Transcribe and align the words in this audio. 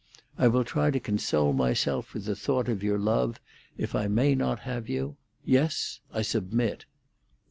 I 0.35 0.47
will 0.47 0.63
try 0.63 0.89
to 0.89 0.99
console 0.99 1.53
myself 1.53 2.15
with 2.15 2.25
the 2.25 2.35
thought 2.35 2.67
of 2.67 2.81
your 2.81 2.97
love, 2.97 3.39
if 3.77 3.93
I 3.93 4.07
may 4.07 4.33
not 4.33 4.61
have 4.61 4.89
you. 4.89 5.17
Yes, 5.45 5.99
I 6.11 6.23
submit." 6.23 6.85